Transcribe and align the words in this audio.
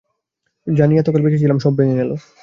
যা 0.67 0.83
নিয়ে 0.85 1.01
এতকাল 1.01 1.21
বেঁচে 1.23 1.41
ছিলাম, 1.43 1.57
সব 1.59 1.73
ভেঙে 1.77 1.99
গেল। 2.01 2.11